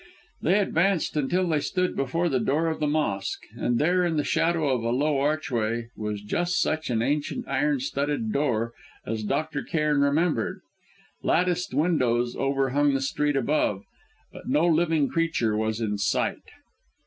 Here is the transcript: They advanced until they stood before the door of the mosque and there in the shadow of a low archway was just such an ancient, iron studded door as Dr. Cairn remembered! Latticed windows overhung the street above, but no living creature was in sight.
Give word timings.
They 0.41 0.57
advanced 0.57 1.15
until 1.15 1.47
they 1.47 1.59
stood 1.59 1.95
before 1.95 2.27
the 2.27 2.39
door 2.39 2.65
of 2.69 2.79
the 2.79 2.87
mosque 2.87 3.43
and 3.55 3.77
there 3.77 4.03
in 4.03 4.17
the 4.17 4.23
shadow 4.23 4.67
of 4.69 4.81
a 4.81 4.89
low 4.89 5.19
archway 5.19 5.89
was 5.95 6.23
just 6.23 6.59
such 6.59 6.89
an 6.89 7.03
ancient, 7.03 7.47
iron 7.47 7.79
studded 7.81 8.31
door 8.31 8.73
as 9.05 9.21
Dr. 9.21 9.61
Cairn 9.61 10.01
remembered! 10.01 10.61
Latticed 11.21 11.75
windows 11.75 12.35
overhung 12.35 12.95
the 12.95 12.99
street 13.01 13.35
above, 13.35 13.83
but 14.33 14.49
no 14.49 14.65
living 14.65 15.07
creature 15.07 15.55
was 15.55 15.79
in 15.79 15.99
sight. 15.99 16.41